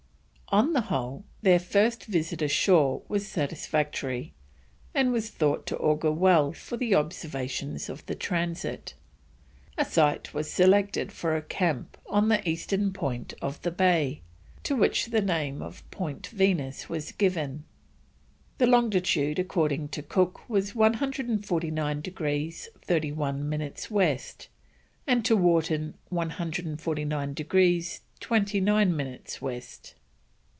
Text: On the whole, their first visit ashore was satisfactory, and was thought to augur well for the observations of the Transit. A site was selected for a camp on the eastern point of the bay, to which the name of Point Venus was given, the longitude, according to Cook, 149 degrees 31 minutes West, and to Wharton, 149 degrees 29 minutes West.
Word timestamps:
On 0.53 0.73
the 0.73 0.81
whole, 0.81 1.23
their 1.41 1.59
first 1.59 2.03
visit 2.03 2.41
ashore 2.41 3.03
was 3.07 3.25
satisfactory, 3.25 4.33
and 4.93 5.13
was 5.13 5.29
thought 5.29 5.65
to 5.67 5.77
augur 5.77 6.11
well 6.11 6.51
for 6.51 6.75
the 6.75 6.93
observations 6.93 7.87
of 7.87 8.05
the 8.05 8.15
Transit. 8.15 8.93
A 9.77 9.85
site 9.85 10.33
was 10.33 10.51
selected 10.51 11.13
for 11.13 11.37
a 11.37 11.41
camp 11.41 11.97
on 12.05 12.27
the 12.27 12.45
eastern 12.45 12.91
point 12.91 13.33
of 13.41 13.61
the 13.61 13.71
bay, 13.71 14.23
to 14.63 14.75
which 14.75 15.05
the 15.05 15.21
name 15.21 15.61
of 15.61 15.89
Point 15.89 16.27
Venus 16.27 16.89
was 16.89 17.13
given, 17.13 17.63
the 18.57 18.67
longitude, 18.67 19.39
according 19.39 19.87
to 19.87 20.03
Cook, 20.03 20.49
149 20.49 22.01
degrees 22.01 22.67
31 22.81 23.47
minutes 23.47 23.89
West, 23.89 24.49
and 25.07 25.23
to 25.23 25.37
Wharton, 25.37 25.93
149 26.09 27.33
degrees 27.33 28.01
29 28.19 28.93
minutes 28.93 29.41
West. 29.41 29.95